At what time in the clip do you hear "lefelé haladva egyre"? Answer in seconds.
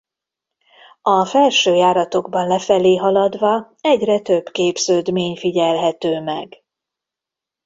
2.47-4.19